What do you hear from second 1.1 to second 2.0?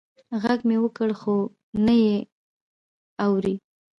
خو نه